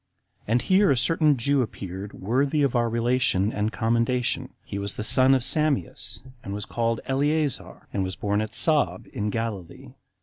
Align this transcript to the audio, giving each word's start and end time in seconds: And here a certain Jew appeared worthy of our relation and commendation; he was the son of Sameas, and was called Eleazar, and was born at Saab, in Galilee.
And 0.47 0.63
here 0.63 0.89
a 0.89 0.97
certain 0.97 1.37
Jew 1.37 1.61
appeared 1.61 2.13
worthy 2.13 2.63
of 2.63 2.75
our 2.75 2.89
relation 2.89 3.53
and 3.53 3.71
commendation; 3.71 4.51
he 4.65 4.79
was 4.79 4.95
the 4.95 5.03
son 5.03 5.35
of 5.35 5.43
Sameas, 5.43 6.23
and 6.43 6.55
was 6.55 6.65
called 6.65 7.01
Eleazar, 7.05 7.87
and 7.93 8.03
was 8.03 8.15
born 8.15 8.41
at 8.41 8.55
Saab, 8.55 9.05
in 9.05 9.29
Galilee. 9.29 9.93